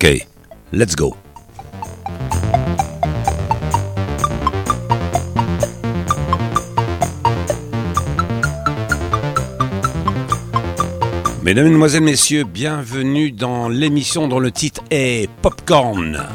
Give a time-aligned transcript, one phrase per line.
[0.00, 0.28] Ok,
[0.72, 1.16] let's go.
[11.42, 16.28] Mesdames, Mesdemoiselles, Messieurs, bienvenue dans l'émission dont le titre est Popcorn.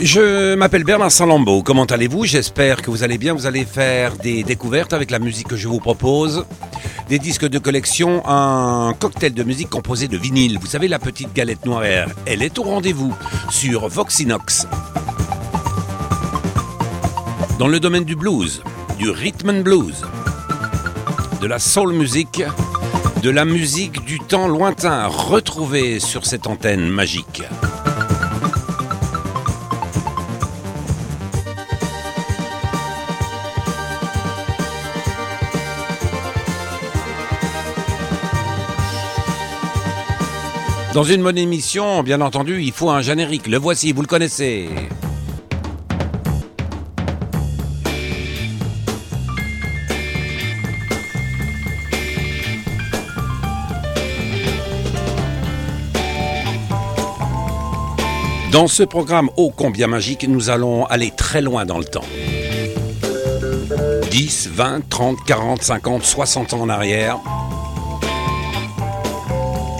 [0.00, 1.64] Je m'appelle Bernard Salambo.
[1.64, 2.24] Comment allez-vous?
[2.24, 3.34] J'espère que vous allez bien.
[3.34, 6.46] Vous allez faire des découvertes avec la musique que je vous propose.
[7.08, 10.58] Des disques de collection, un cocktail de musique composé de vinyle.
[10.60, 11.84] Vous savez, la petite galette noire,
[12.26, 13.14] elle est au rendez-vous
[13.48, 14.66] sur Voxinox.
[17.60, 18.60] Dans le domaine du blues,
[18.98, 20.04] du rhythm and blues,
[21.40, 22.42] de la soul music,
[23.22, 27.44] de la musique du temps lointain retrouvée sur cette antenne magique.
[40.96, 43.48] Dans une bonne émission, bien entendu, il faut un générique.
[43.48, 44.70] Le voici, vous le connaissez.
[58.50, 62.06] Dans ce programme ô combien magique, nous allons aller très loin dans le temps.
[64.10, 67.18] 10, 20, 30, 40, 50, 60 ans en arrière.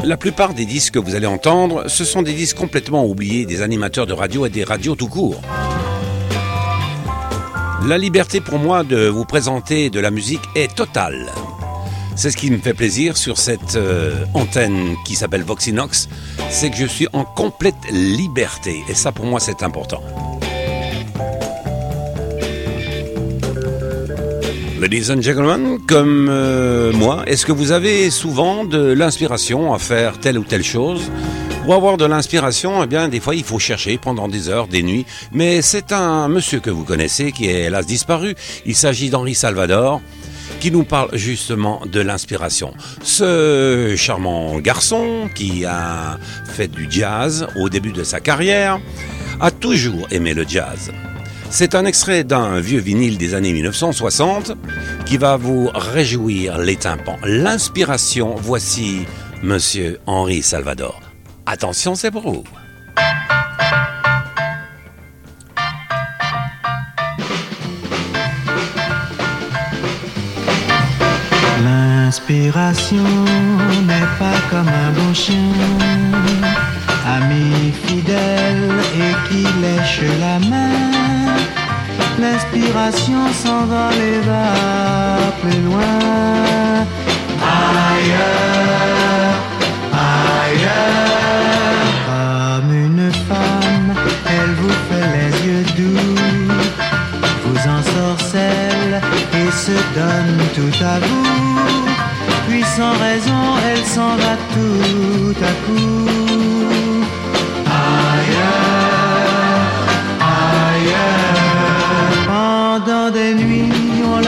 [0.06, 3.60] La plupart des disques que vous allez entendre, ce sont des disques complètement oubliés des
[3.60, 5.42] animateurs de radio et des radios tout court.
[7.84, 11.32] La liberté pour moi de vous présenter de la musique est totale.
[12.14, 16.08] C'est ce qui me fait plaisir sur cette euh, antenne qui s'appelle Voxinox,
[16.50, 18.84] c'est que je suis en complète liberté.
[18.88, 20.04] Et ça pour moi c'est important.
[24.78, 30.20] Ladies and gentlemen, comme euh, moi, est-ce que vous avez souvent de l'inspiration à faire
[30.20, 31.10] telle ou telle chose?
[31.64, 34.82] Pour avoir de l'inspiration, eh bien, des fois, il faut chercher pendant des heures, des
[34.82, 35.06] nuits.
[35.32, 38.34] Mais c'est un monsieur que vous connaissez qui est hélas disparu.
[38.66, 40.02] Il s'agit d'Henri Salvador
[40.60, 42.74] qui nous parle justement de l'inspiration.
[43.02, 48.78] Ce charmant garçon qui a fait du jazz au début de sa carrière
[49.40, 50.92] a toujours aimé le jazz.
[51.50, 54.52] C'est un extrait d'un vieux vinyle des années 1960
[55.06, 57.18] qui va vous réjouir les tympans.
[57.24, 59.06] L'inspiration, voici
[59.42, 61.00] Monsieur Henri Salvador.
[61.46, 62.44] Attention, c'est pour vous.
[71.64, 73.04] L'inspiration
[73.86, 75.36] n'est pas comme un bon chien,
[77.06, 81.05] ami fidèle et qui lèche la main.
[82.18, 86.86] L'inspiration s'en va les va plus loin.
[87.92, 89.34] Ailleurs,
[89.92, 90.96] ailleurs.
[92.06, 93.94] Comme une femme,
[94.30, 96.54] elle vous fait les yeux doux,
[97.44, 99.02] vous ensorcelle
[99.34, 101.86] et se donne tout à vous.
[102.48, 106.25] Puis sans raison, elle s'en va tout à coup.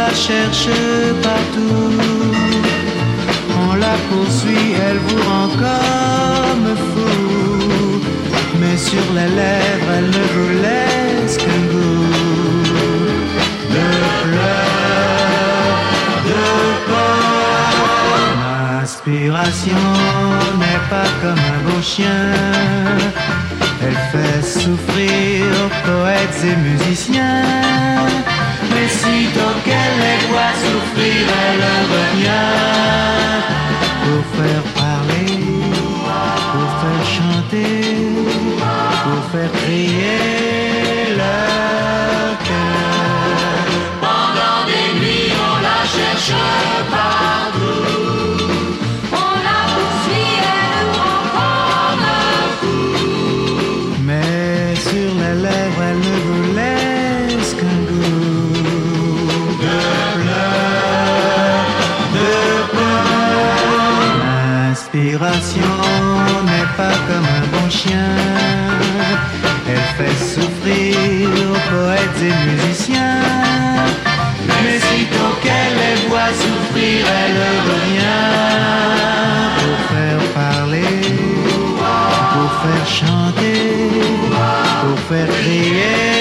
[0.08, 0.69] La cherche
[1.22, 1.92] partout.
[3.62, 8.00] On la poursuit, elle vous rend comme fou.
[8.60, 12.14] Mais sur les lèvres, elle ne vous laisse qu'un goût
[13.76, 13.88] de
[14.22, 15.78] pleurs,
[16.30, 16.46] de
[16.88, 17.78] peur.
[18.80, 19.86] L'inspiration
[20.62, 22.25] n'est pas comme un beau chien.
[23.84, 25.44] Elle fait souffrir
[25.84, 27.98] poètes et musiciens.
[28.87, 31.64] Sitôt qu'elle les voit souffrir, elle
[31.94, 32.58] revient
[34.05, 35.32] pour faire parler,
[36.52, 37.82] pour faire chanter,
[39.05, 40.27] pour faire crier
[66.78, 68.14] pas comme un bon chien.
[69.69, 71.28] Elle fait souffrir
[71.70, 73.22] poètes et musiciens.
[74.62, 77.40] Mais sitôt qu'elle les voit souffrir, elle
[77.70, 78.26] revient
[79.58, 80.98] pour faire parler
[82.32, 83.90] pour faire chanter,
[84.82, 86.18] pour faire crier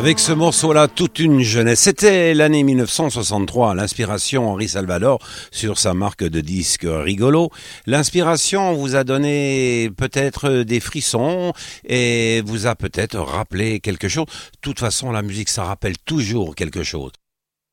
[0.00, 1.80] Avec ce morceau-là, toute une jeunesse.
[1.80, 5.18] C'était l'année 1963, l'inspiration Henri Salvador
[5.50, 7.50] sur sa marque de disques rigolo.
[7.84, 11.52] L'inspiration vous a donné peut-être des frissons
[11.84, 14.24] et vous a peut-être rappelé quelque chose.
[14.24, 17.12] De toute façon, la musique, ça rappelle toujours quelque chose.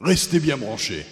[0.01, 1.06] Restez bien branchés.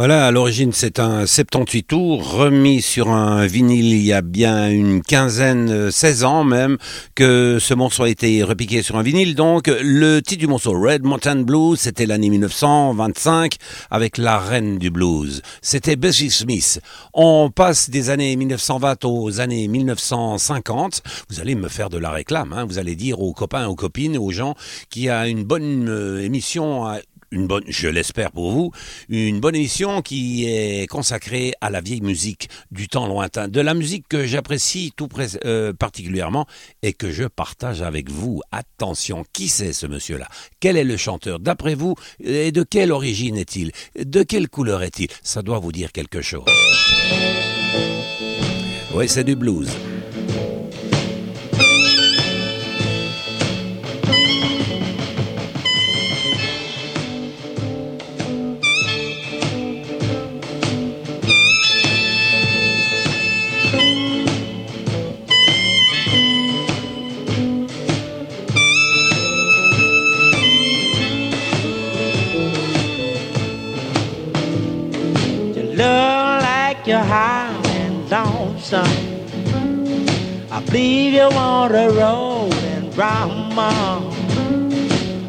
[0.00, 4.70] Voilà, à l'origine, c'est un 78 tours remis sur un vinyle il y a bien
[4.70, 6.78] une quinzaine, euh, 16 ans même,
[7.14, 9.34] que ce morceau a été repiqué sur un vinyle.
[9.34, 13.56] Donc, le titre du morceau, Red Mountain Blues, c'était l'année 1925
[13.90, 15.42] avec la reine du blues.
[15.60, 16.80] C'était Bessie Smith.
[17.12, 21.02] On passe des années 1920 aux années 1950.
[21.28, 22.64] Vous allez me faire de la réclame, hein.
[22.64, 24.54] Vous allez dire aux copains, aux copines, aux gens
[24.88, 28.72] qu'il y a une bonne euh, émission à une bonne, je l'espère pour vous,
[29.08, 33.74] une bonne émission qui est consacrée à la vieille musique du temps lointain, de la
[33.74, 35.08] musique que j'apprécie tout
[35.44, 36.46] euh, particulièrement
[36.82, 38.40] et que je partage avec vous.
[38.52, 40.28] Attention, qui c'est ce monsieur-là?
[40.60, 41.38] Quel est le chanteur?
[41.38, 43.72] D'après vous, et de quelle origine est-il?
[43.98, 45.08] De quelle couleur est-il?
[45.22, 46.44] Ça doit vous dire quelque chose.
[48.94, 49.70] Oui, c'est du blues.
[76.90, 78.84] You're high and lonesome.
[80.50, 84.00] I believe you want to roll and grandma.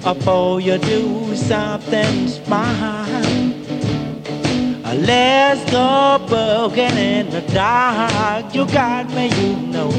[0.04, 3.32] Before you do something smart,
[4.94, 8.54] Let's go broken in the dark.
[8.54, 9.92] You got me, you know.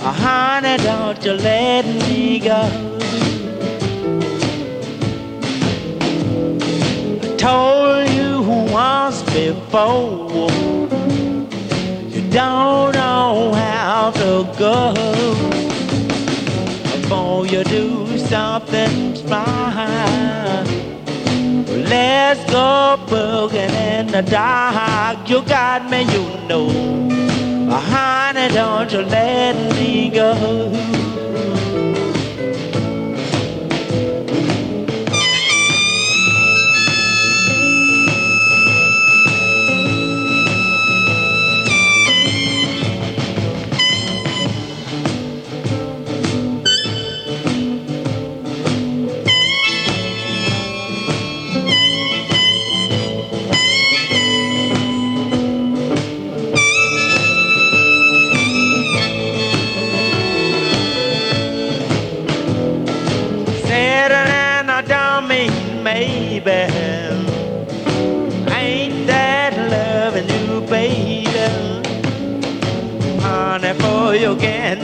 [0.00, 2.62] Honey, don't you let me go.
[7.22, 10.50] I told you once before.
[12.08, 14.92] You don't know how to go.
[16.84, 20.66] Before you do something smart.
[21.68, 25.28] Let's go broken in the dark.
[25.28, 26.68] You got me, you know.
[27.70, 31.07] Honey, don't you let me go.
[74.40, 74.77] You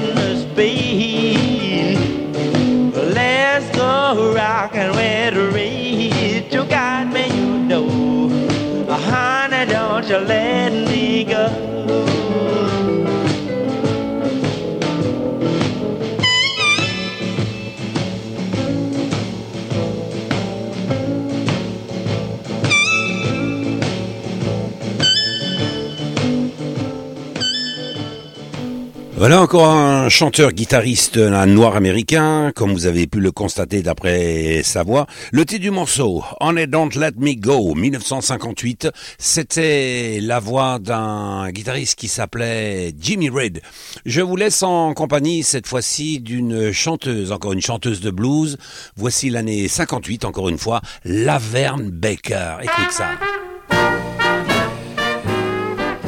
[29.25, 34.83] Voilà encore un chanteur-guitariste, un noir américain, comme vous avez pu le constater d'après sa
[34.83, 35.07] voix.
[35.33, 41.49] Le titre du morceau, On It Don't Let Me Go, 1958, c'était la voix d'un
[41.53, 43.63] guitariste qui s'appelait Jimmy Reed.
[44.05, 48.59] Je vous laisse en compagnie cette fois-ci d'une chanteuse, encore une chanteuse de blues.
[48.95, 52.57] Voici l'année 58, encore une fois, Laverne Baker.
[52.61, 53.07] Écoute ça.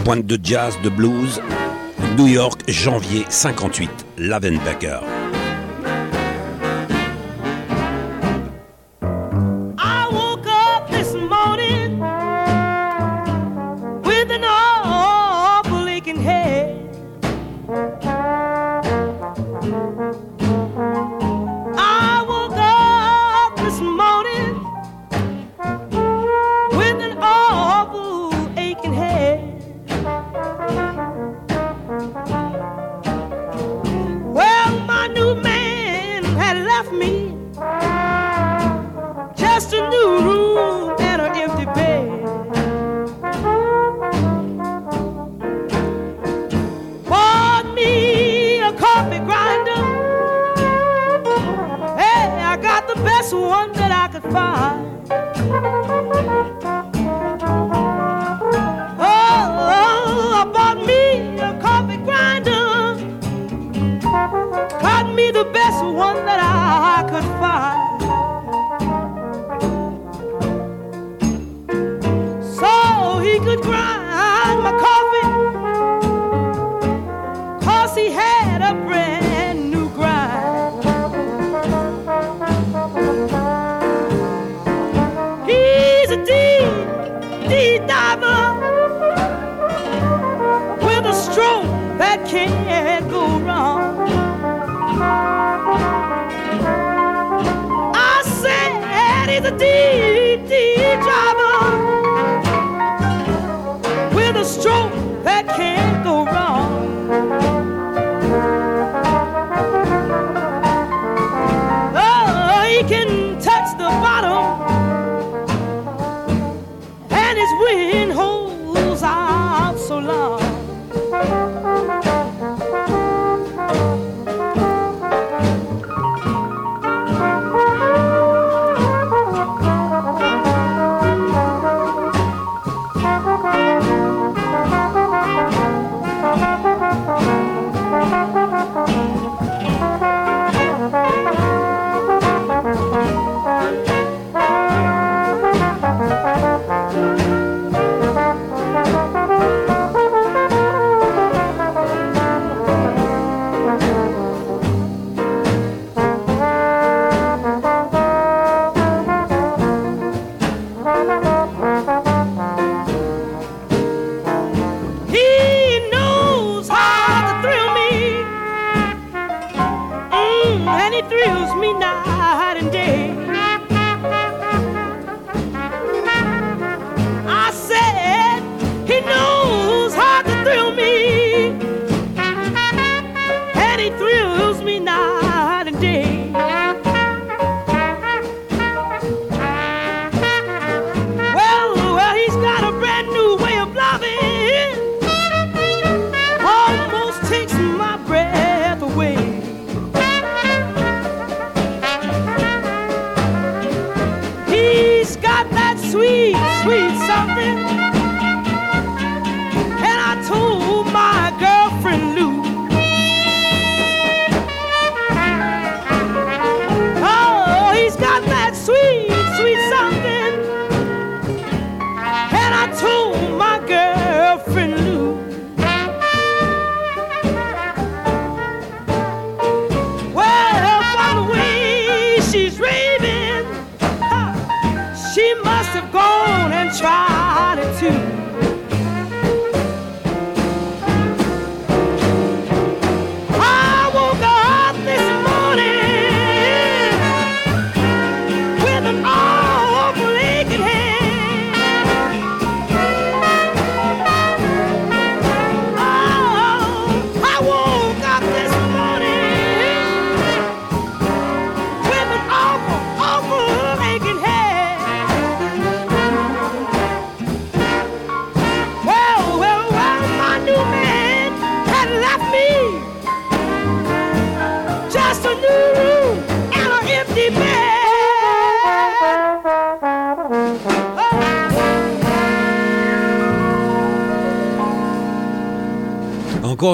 [0.04, 1.40] Pointe de jazz, de blues,
[2.16, 5.15] New York, janvier 58, Lavenbacker.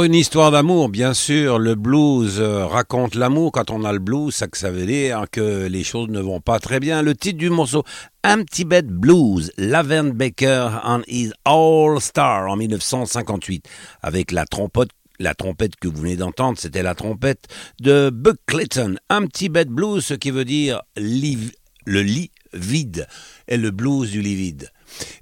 [0.05, 1.61] Une histoire d'amour, bien sûr.
[1.61, 3.53] Le blues euh, raconte l'amour.
[3.53, 6.59] Quand on a le blues, ça, ça veut dire que les choses ne vont pas
[6.59, 7.03] très bien.
[7.03, 7.85] Le titre du morceau,
[8.25, 13.69] Empty Bed Blues, Laverne Baker on His All Star en 1958,
[14.03, 17.47] avec la trompette la trompette que vous venez d'entendre, c'était la trompette
[17.81, 18.97] de Buck Clayton.
[19.09, 23.07] Empty Bed Blues, ce qui veut dire le lit vide,
[23.47, 24.71] et le blues du lit vide.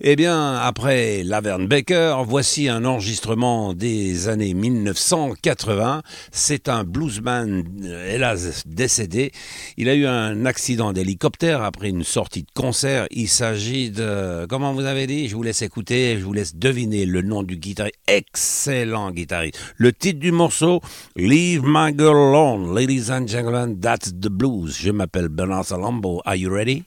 [0.01, 6.03] Eh bien, après Laverne Baker, voici un enregistrement des années 1980.
[6.33, 9.33] C'est un bluesman, euh, hélas décédé.
[9.77, 13.07] Il a eu un accident d'hélicoptère après une sortie de concert.
[13.11, 17.05] Il s'agit de, comment vous avez dit, je vous laisse écouter, je vous laisse deviner
[17.07, 17.99] le nom du guitariste.
[18.07, 19.59] Excellent guitariste.
[19.77, 20.81] Le titre du morceau,
[21.17, 24.77] Leave My Girl Alone, Ladies and Gentlemen, That's the Blues.
[24.81, 26.23] Je m'appelle Bernard Salambo.
[26.25, 26.85] Are you ready?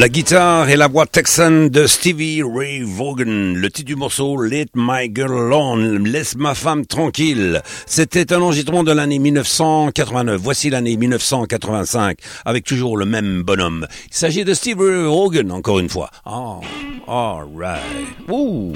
[0.00, 3.52] La guitare et la voix texane de Stevie Ray Vaughan.
[3.54, 7.60] Le titre du morceau, Let My Girl Alone, laisse ma femme tranquille.
[7.84, 10.40] C'était un enregistrement de l'année 1989.
[10.40, 13.86] Voici l'année 1985, avec toujours le même bonhomme.
[14.06, 16.08] Il s'agit de Stevie Ray Vaughan, encore une fois.
[16.24, 16.62] Oh,
[17.06, 17.82] alright.
[18.30, 18.72] Ouh.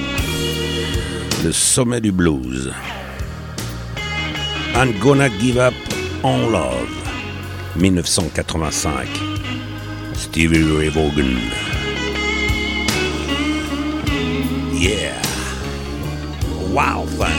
[1.42, 2.70] Le sommet du blues.
[4.74, 5.72] I'm gonna give up
[6.22, 6.86] on love.
[7.76, 9.33] 1985.
[10.14, 11.36] Stevie Ray Vaughan.
[14.72, 15.20] Yeah.
[16.72, 17.32] Wow, fun.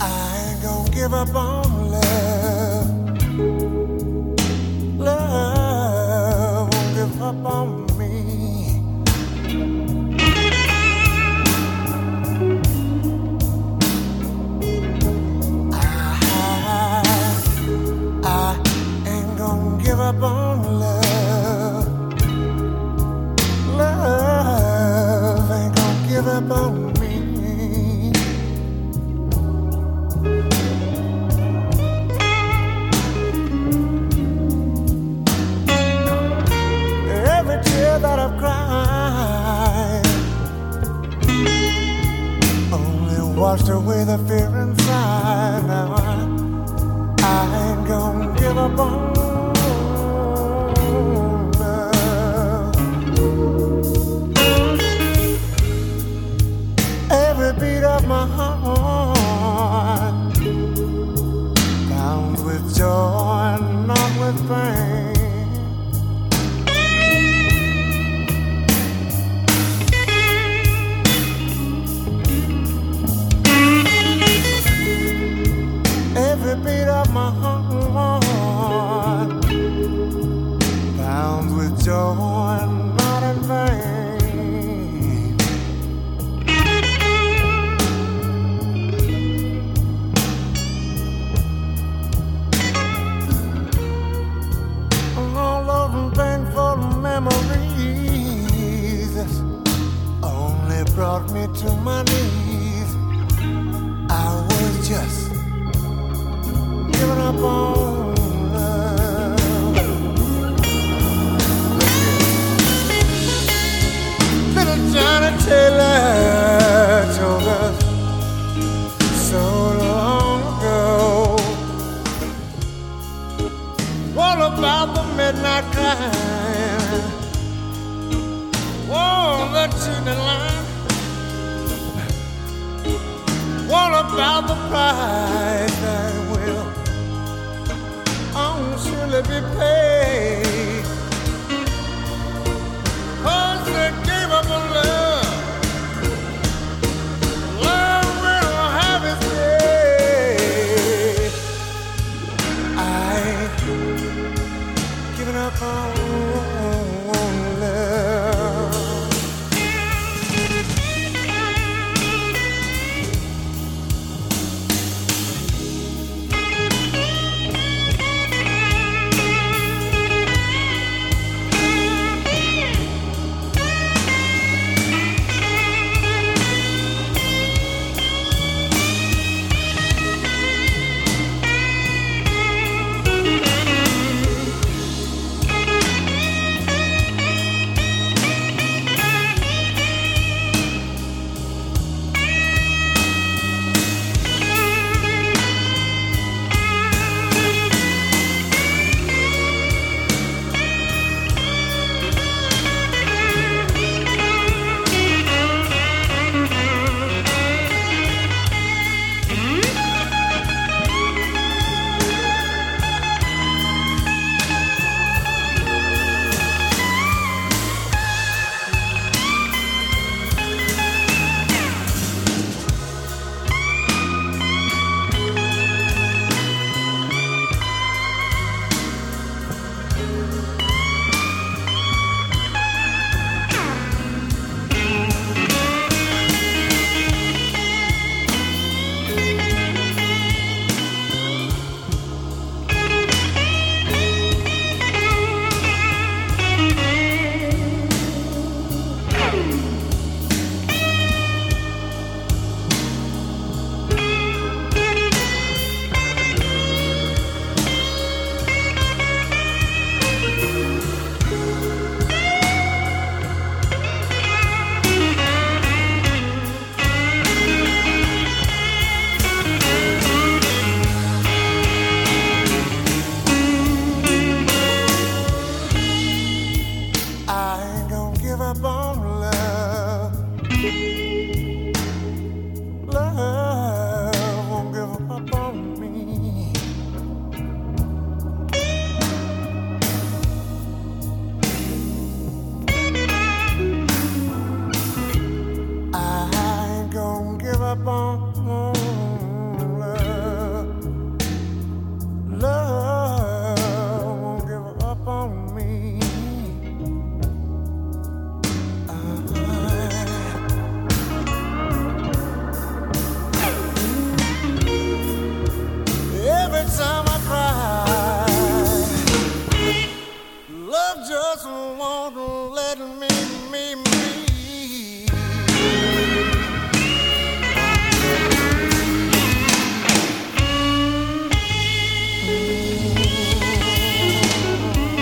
[0.00, 2.88] I ain't gonna give up on love.
[4.98, 7.81] Love won't give up on me.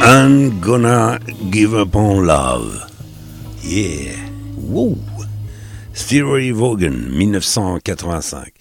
[0.03, 1.18] I'm gonna
[1.51, 2.90] give up on love.
[3.62, 4.16] Yeah.
[4.57, 4.96] Wow.
[5.92, 8.53] Stevie Vaughan, 1985.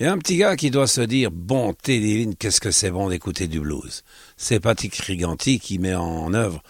[0.00, 2.90] Il y a un petit gars qui doit se dire Bon, divine, qu'est-ce que c'est
[2.90, 4.02] bon d'écouter du blues?
[4.36, 6.62] C'est Patrick Riganti qui met en œuvre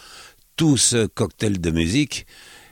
[0.61, 2.27] tout ce cocktail de musique.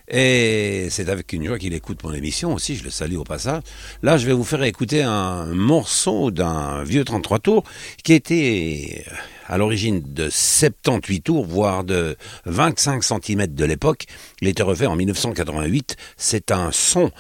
[0.09, 3.63] Et c'est avec une joie qu'il écoute mon émission aussi, je le salue au passage.
[4.03, 7.65] Là, je vais vous faire écouter un morceau d'un vieux 33 tours
[8.05, 9.07] qui était
[9.47, 14.05] à l'origine de 78 tours, voire de 25 cm de l'époque.
[14.43, 15.97] Il était refait en 1988.
[16.19, 17.11] C'est un son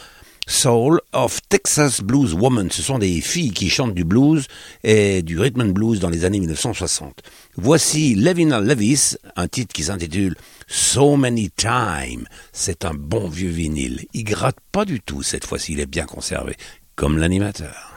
[0.51, 2.71] Soul of Texas Blues Woman.
[2.71, 4.47] Ce sont des filles qui chantent du blues
[4.83, 7.23] et du rhythm and blues dans les années 1960.
[7.57, 12.27] Voici Levina Levis, un titre qui s'intitule So Many Times.
[12.53, 14.07] C'est un bon vieux vinyle.
[14.15, 16.57] Il gratte pas du tout cette fois-ci, il est bien conservé,
[16.97, 17.88] comme l'animateur.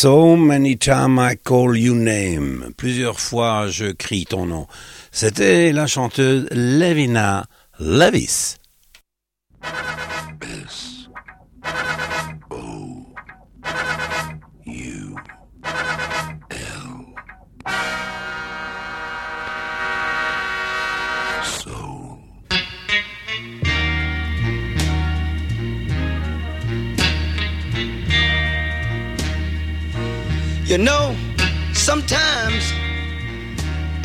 [0.00, 2.72] So many times I call you name.
[2.76, 4.68] Plusieurs fois je crie ton nom.
[5.10, 7.46] C'était la chanteuse Levina
[7.80, 8.58] Levis.
[30.68, 31.16] You know,
[31.72, 32.72] sometimes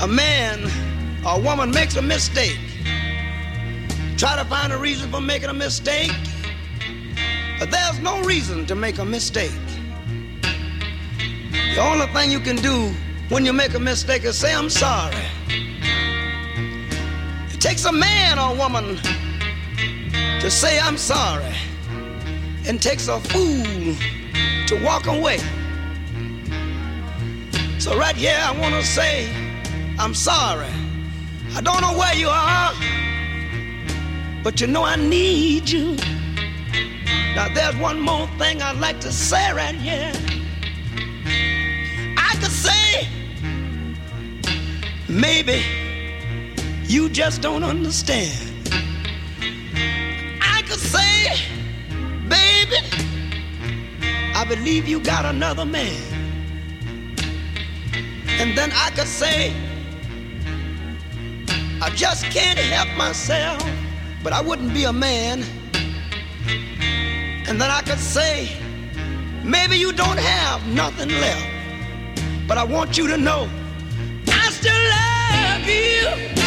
[0.02, 0.63] a man
[1.26, 2.58] or a woman makes a mistake.
[4.15, 6.13] Try to find a reason for making a mistake.
[7.60, 9.52] But there's no reason to make a mistake.
[11.76, 12.93] The only thing you can do
[13.28, 15.17] when you make a mistake is say, I'm sorry.
[17.52, 18.95] It takes a man or a woman
[20.39, 21.56] to say, I'm sorry.
[22.65, 23.95] And takes a fool
[24.67, 25.39] to walk away.
[27.84, 29.28] So, right here, I want to say,
[30.00, 30.72] I'm sorry.
[31.54, 32.72] I don't know where you are,
[34.41, 35.98] but you know I need you.
[37.36, 40.13] Now, there's one more thing I'd like to say right here.
[42.17, 43.06] I could say,
[45.10, 45.62] maybe
[46.86, 48.50] you just don't understand.
[50.41, 51.36] I could say,
[52.30, 52.78] baby,
[54.34, 56.12] I believe you got another man.
[58.41, 59.54] And then I could say,
[61.82, 63.63] I just can't help myself,
[64.24, 65.43] but I wouldn't be a man
[67.48, 68.50] And then I could say,
[69.43, 71.46] maybe you don't have nothing left.
[72.48, 73.50] But I want you to know,
[74.28, 75.67] I still love
[76.38, 76.43] you.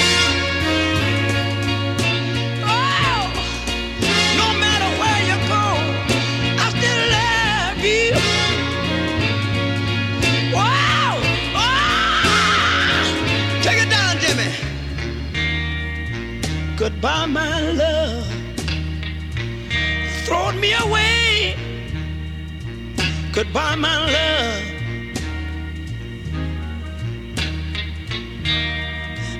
[16.87, 18.25] Goodbye, my love.
[20.25, 21.57] Throwing me away.
[23.33, 24.63] Goodbye, my love.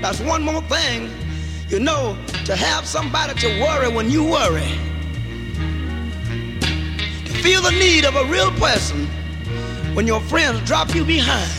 [0.03, 1.09] That's one more thing,
[1.69, 4.73] you know, to have somebody to worry when you worry.
[7.27, 9.07] To feel the need of a real person
[9.95, 11.53] when your friends drop you behind.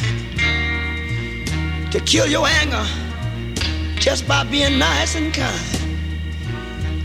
[1.93, 2.85] To kill your anger
[3.99, 5.76] just by being nice and kind.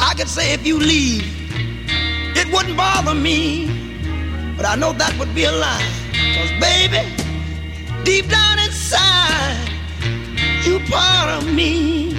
[0.03, 1.25] I could say if you leave,
[2.37, 3.67] it wouldn't bother me,
[4.57, 5.89] but I know that would be a lie.
[6.37, 7.03] Cause baby,
[8.05, 9.71] deep down inside,
[10.65, 12.13] you part of me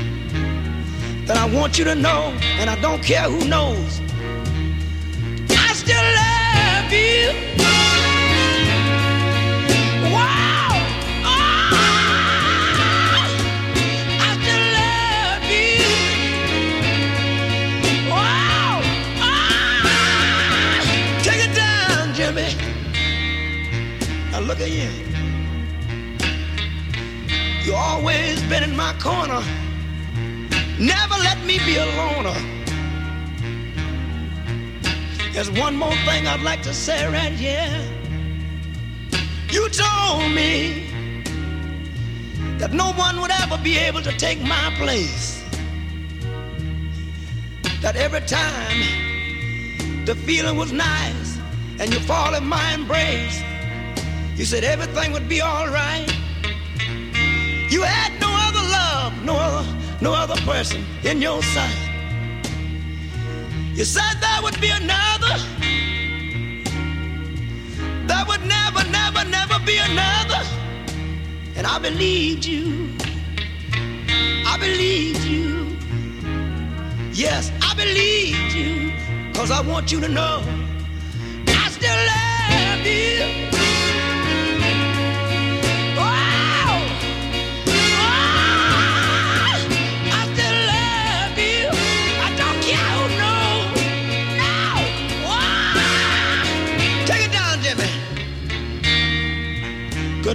[1.25, 3.99] that I want you to know, and I don't care who knows.
[5.49, 7.62] I still love you.
[24.43, 24.89] Look at you.
[27.63, 29.41] You always been in my corner.
[30.79, 32.39] Never let me be a loner.
[35.31, 37.89] There's one more thing I'd like to say right here.
[39.49, 40.89] You told me
[42.57, 45.43] that no one would ever be able to take my place.
[47.81, 51.39] That every time the feeling was nice
[51.79, 53.41] and you fall in my embrace,
[54.35, 56.11] you said everything would be alright.
[57.69, 59.67] You had no other love, no other,
[60.01, 61.89] no other person in your sight.
[63.73, 65.35] You said there would be another.
[68.05, 70.43] There would never, never, never be another.
[71.55, 72.95] And I believed you.
[74.45, 75.77] I believed you.
[77.11, 78.93] Yes, I believed you.
[79.33, 80.43] Cause I want you to know
[81.47, 83.12] I still love you.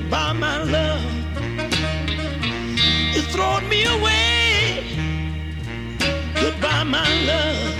[0.00, 1.02] Goodbye, my love.
[3.14, 4.84] You throwing me away.
[6.34, 7.74] Goodbye, my love.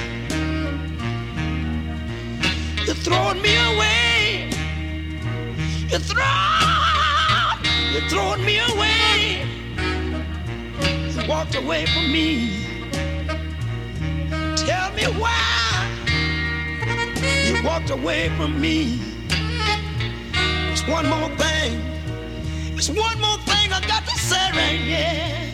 [2.85, 4.51] You're throwing me away.
[5.91, 9.47] You're throwing, you're throwing me away.
[11.15, 12.67] You walked away from me.
[14.57, 16.09] Tell me why
[17.47, 18.99] you walked away from me.
[20.73, 21.98] It's one more thing.
[22.79, 25.53] It's one more thing I got to say right here.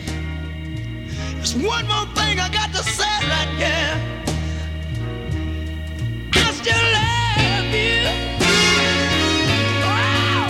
[1.39, 3.99] It's one more thing I got to say right here.
[6.33, 8.05] I still love you.
[9.81, 10.45] Wow.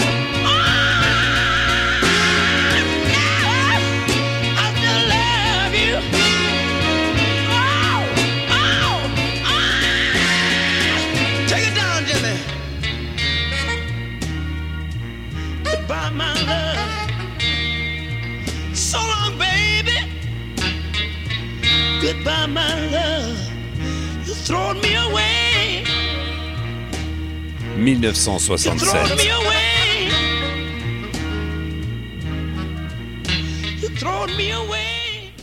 [16.48, 16.65] Ah,
[18.86, 19.98] So long, baby.
[22.02, 23.36] Goodbye, my love.
[24.28, 25.84] You throwing me away.
[27.60, 29.18] You throwing 1967.
[29.18, 30.10] me away.
[33.82, 35.34] You throwing me away.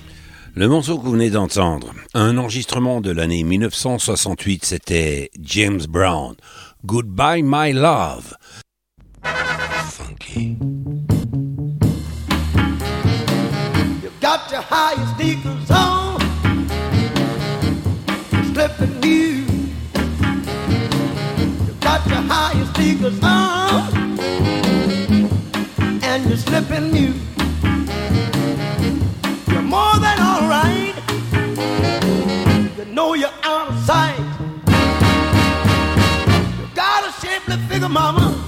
[0.54, 6.36] Le morceau que vous venez d'entendre, un enregistrement de l'année 1968, c'était James Brown.
[6.84, 8.36] Goodbye My Love.
[9.90, 10.58] Funky.
[14.68, 16.20] Highest sneakers on,
[18.52, 19.44] slipping new.
[21.66, 24.18] You got your highest sneakers on,
[26.02, 27.14] and you're slipping new.
[29.52, 30.94] You're more than all right.
[32.78, 34.18] You know you're out of sight.
[36.58, 38.38] You got a shapely figure, mama.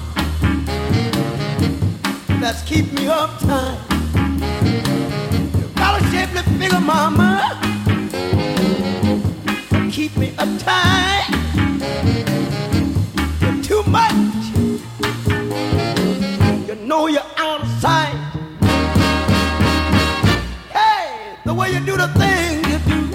[2.41, 3.79] That's keep me uptight.
[3.89, 3.94] Got
[6.65, 7.61] Nigga, mama,
[9.93, 11.29] keep me uptight.
[13.43, 14.15] You're too much.
[16.67, 18.15] You know you're out of sight.
[20.73, 22.09] Hey, the way you do the
[22.71, 23.09] you do,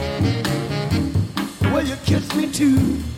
[1.59, 3.08] the way you kiss me too.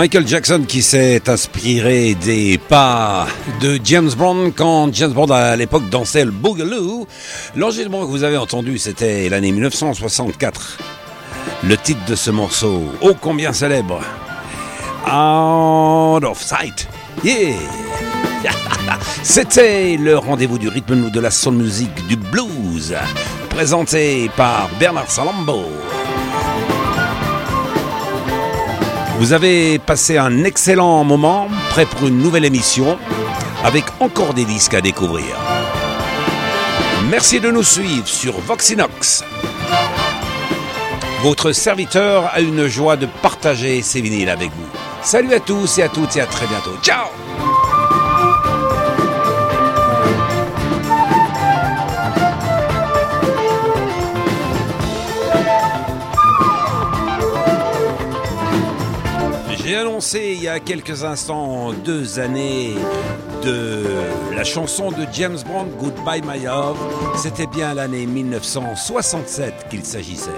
[0.00, 3.26] Michael Jackson qui s'est inspiré des pas
[3.60, 7.06] de James Bond quand James Bond à l'époque dansait le Boogaloo.
[7.54, 10.78] L'enregistrement que vous avez entendu c'était l'année 1964.
[11.64, 14.00] Le titre de ce morceau, ô combien célèbre,
[15.04, 16.88] Out of Sight.
[17.22, 17.56] Yeah
[19.22, 22.96] C'était le rendez-vous du rythme de la soul music du blues,
[23.50, 25.66] présenté par Bernard Salambo.
[29.20, 32.96] Vous avez passé un excellent moment, prêt pour une nouvelle émission,
[33.62, 35.36] avec encore des disques à découvrir.
[37.10, 39.22] Merci de nous suivre sur Voxinox.
[41.22, 44.68] Votre serviteur a une joie de partager ces vinyles avec vous.
[45.02, 46.78] Salut à tous et à toutes et à très bientôt.
[46.82, 47.08] Ciao
[60.00, 62.74] il y a quelques instants deux années
[63.44, 63.84] de
[64.34, 66.78] la chanson de James Bond Goodbye My Love.
[67.16, 70.30] C'était bien l'année 1967 qu'il s'agissait.